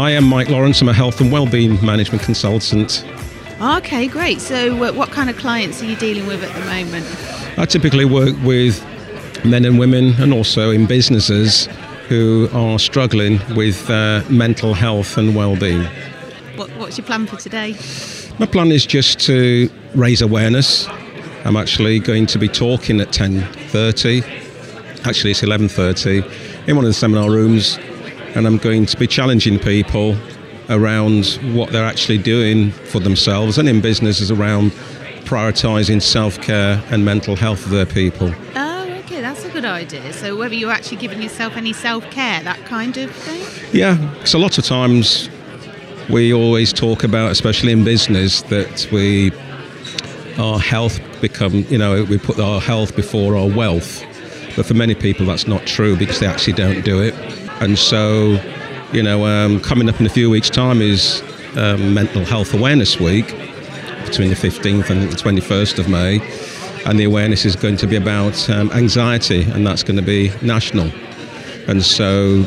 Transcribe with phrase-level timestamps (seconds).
[0.00, 0.80] I am Mike Lawrence.
[0.80, 3.04] I'm a health and wellbeing management consultant.
[3.60, 4.40] Okay, great.
[4.40, 7.04] So, uh, what kind of clients are you dealing with at the moment?
[7.58, 8.82] I typically work with
[9.44, 11.66] men and women and also in businesses
[12.08, 15.84] who are struggling with uh, mental health and well-being.
[16.56, 17.76] What, what's your plan for today?
[18.38, 20.88] My plan is just to raise awareness.
[21.44, 24.24] I'm actually going to be talking at 10:30.
[25.04, 27.78] Actually, it's 11:30 in one of the seminar rooms,
[28.34, 30.16] and I'm going to be challenging people
[30.68, 34.70] around what they're actually doing for themselves and in businesses around
[35.24, 38.32] prioritising self-care and mental health of their people.
[38.54, 40.12] Oh, okay, that's a good idea.
[40.12, 43.40] So, whether you're actually giving yourself any self care, that kind of thing?
[43.72, 45.28] Yeah, because a lot of times
[46.08, 49.32] we always talk about, especially in business, that we
[50.38, 54.04] our health become, you know, we put our health before our wealth.
[54.56, 57.14] But for many people, that's not true because they actually don't do it.
[57.60, 58.40] And so,
[58.92, 61.22] you know, um, coming up in a few weeks' time is
[61.56, 63.26] um, Mental Health Awareness Week
[64.04, 66.20] between the 15th and the 21st of May.
[66.86, 70.32] And the awareness is going to be about um, anxiety, and that's going to be
[70.40, 70.90] national.
[71.68, 72.46] And so,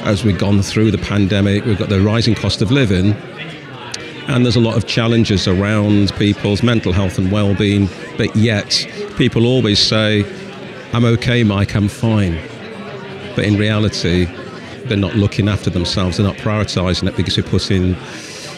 [0.00, 3.14] as we've gone through the pandemic, we've got the rising cost of living,
[4.28, 9.46] and there's a lot of challenges around people's mental health and well-being but yet people
[9.46, 10.24] always say
[10.92, 12.34] i'm okay mike i'm fine
[13.36, 14.26] but in reality
[14.88, 17.96] they're not looking after themselves they're not prioritizing it because we put in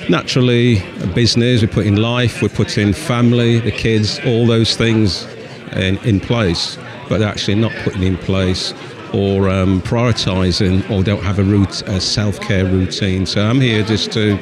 [0.08, 0.82] naturally
[1.14, 5.24] business we put in life we put in family the kids all those things
[5.72, 8.72] in, in place but they're actually not putting in place
[9.14, 14.12] or um, prioritizing or don't have a, route, a self-care routine so i'm here just
[14.12, 14.38] to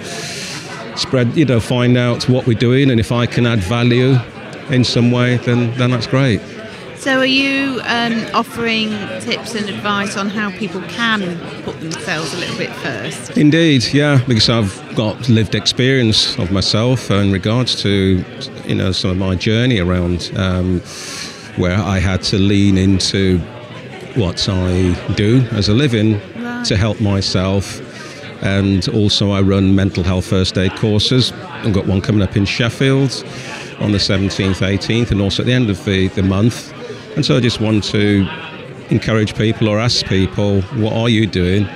[0.99, 4.17] spread, you know, find out what we're doing, and if I can add value
[4.71, 6.41] in some way, then then that's great.
[6.99, 12.39] So, are you um, offering tips and advice on how people can put themselves a
[12.39, 13.37] little bit first?
[13.37, 18.25] Indeed, yeah, because I've got lived experience of myself in regards to,
[18.67, 20.81] you know, some of my journey around um,
[21.57, 23.39] where I had to lean into
[24.15, 26.65] what I do as a living right.
[26.67, 27.81] to help myself
[28.43, 31.33] and also I run mental health first aid courses.
[31.33, 33.25] I've got one coming up in Sheffield
[33.81, 36.73] on the 17th, 18th, and also at the end of the, the month.
[37.17, 38.29] And so I just want to
[38.91, 41.67] encourage people or ask people, what are you doing?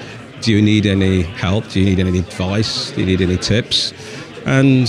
[0.43, 1.67] Do you need any help?
[1.71, 2.91] Do you need any advice?
[2.91, 3.95] Do you need any tips?
[4.45, 4.83] And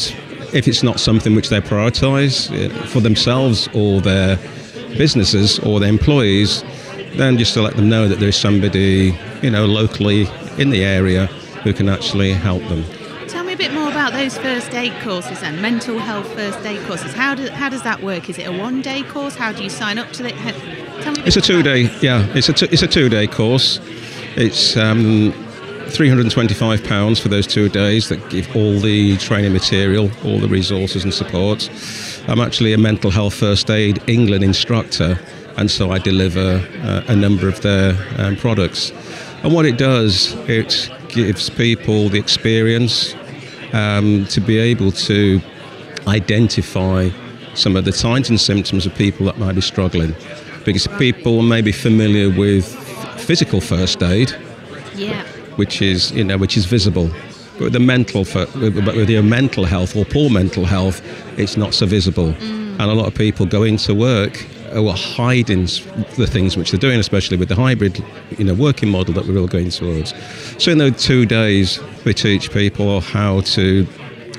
[0.53, 4.35] if it's not something which they prioritise uh, for themselves or their
[4.97, 6.63] businesses or their employees,
[7.15, 11.27] then just to let them know that there's somebody, you know, locally in the area
[11.63, 12.83] who can actually help them.
[13.61, 16.83] Tell me a bit more about those first aid courses and mental health first aid
[16.87, 17.13] courses.
[17.13, 18.27] How, do, how does that work?
[18.27, 19.35] Is it a one day course?
[19.35, 20.33] How do you sign up to it?
[21.03, 23.79] Tell me a it's a two day, yeah, it's a, it's a two day course.
[24.35, 25.31] It's um,
[25.91, 31.13] £325 for those two days that give all the training material, all the resources and
[31.13, 31.69] support.
[32.27, 35.19] I'm actually a mental health first aid England instructor,
[35.57, 38.91] and so I deliver uh, a number of their um, products.
[39.43, 43.13] And what it does, it gives people the experience
[43.73, 45.41] um, to be able to
[46.07, 47.09] identify
[47.53, 50.15] some of the signs and symptoms of people that might be struggling.
[50.65, 52.65] Because people may be familiar with
[53.19, 54.31] physical first aid,
[54.95, 55.23] yeah.
[55.55, 57.09] which is you know which is visible.
[57.53, 61.01] But with the mental, but with your mental health or poor mental health,
[61.37, 62.33] it's not so visible.
[62.33, 62.79] Mm.
[62.79, 65.63] And a lot of people go into work who are hiding
[66.17, 68.03] the things which they're doing, especially with the hybrid,
[68.37, 70.13] you know, working model that we're all going towards.
[70.63, 73.85] So in those two days, we teach people how to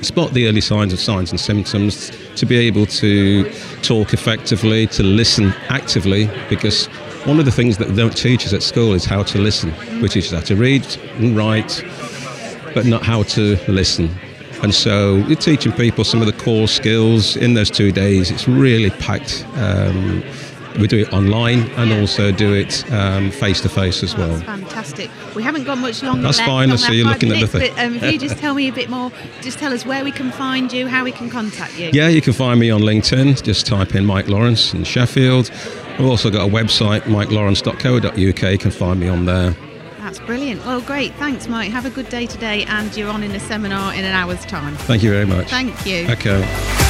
[0.01, 3.49] spot the early signs of signs and symptoms, to be able to
[3.83, 6.87] talk effectively, to listen actively, because
[7.25, 9.73] one of the things that they don't teach us at school is how to listen.
[10.01, 10.85] We teach us how to read
[11.17, 11.85] and write,
[12.73, 14.09] but not how to listen.
[14.63, 18.31] And so you're teaching people some of the core skills in those two days.
[18.31, 19.45] It's really packed.
[19.55, 20.23] Um,
[20.79, 22.71] we do it online and also do it
[23.33, 24.29] face to face as well.
[24.29, 25.11] That's fantastic.
[25.35, 26.23] We haven't got much longer.
[26.23, 26.71] That's fine.
[26.71, 27.75] I see you looking minutes, at the thing.
[27.75, 29.11] But, um, if you just tell me a bit more,
[29.41, 31.91] just tell us where we can find you, how we can contact you.
[31.93, 33.43] Yeah, you can find me on LinkedIn.
[33.43, 35.51] Just type in Mike Lawrence in Sheffield.
[35.99, 38.51] I've also got a website, mikelawrence.co.uk.
[38.51, 39.55] You can find me on there.
[40.13, 40.63] That's brilliant.
[40.63, 41.11] Well, great.
[41.15, 41.71] Thanks, Mike.
[41.71, 44.75] Have a good day today, and you're on in a seminar in an hour's time.
[44.75, 45.49] Thank you very much.
[45.49, 46.07] Thank you.
[46.07, 46.82] Okay.